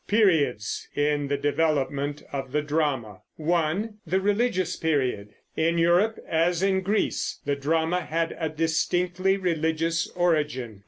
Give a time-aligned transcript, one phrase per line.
[0.07, 3.99] PERIODS IN THE DEVELOPMENT OF THE DRAMA 1.
[4.07, 5.35] THE RELIGIOUS PERIOD.
[5.55, 10.79] In Europe, as in Greece, the drama had a distinctly religious origin.